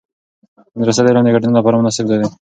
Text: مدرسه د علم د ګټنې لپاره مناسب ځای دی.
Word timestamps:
مدرسه 0.77 1.01
د 1.03 1.07
علم 1.09 1.23
د 1.25 1.29
ګټنې 1.35 1.53
لپاره 1.57 1.77
مناسب 1.79 2.05
ځای 2.09 2.17
دی. 2.21 2.27